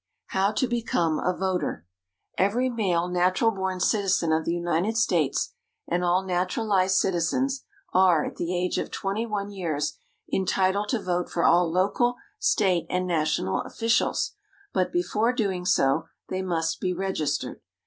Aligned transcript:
=How 0.29 0.51
to 0.53 0.67
Become 0.67 1.19
a 1.19 1.31
Voter.= 1.31 1.85
Every 2.35 2.71
male 2.71 3.07
natural 3.07 3.51
born 3.51 3.79
citizen 3.79 4.31
of 4.31 4.45
the 4.45 4.51
United 4.55 4.97
States, 4.97 5.53
and 5.87 6.03
all 6.03 6.25
naturalized 6.25 6.95
citizens, 6.95 7.65
are, 7.93 8.25
at 8.25 8.37
the 8.37 8.51
age 8.57 8.79
of 8.79 8.89
21 8.89 9.51
years, 9.51 9.99
entitled 10.33 10.89
to 10.89 10.99
vote 11.03 11.29
for 11.29 11.43
all 11.43 11.71
local, 11.71 12.15
State, 12.39 12.87
and 12.89 13.05
National 13.05 13.61
officials; 13.61 14.31
but 14.73 14.91
before 14.91 15.33
doing 15.33 15.65
so, 15.65 16.07
they 16.29 16.41
must 16.41 16.81
be 16.81 16.93
registered. 16.95 17.61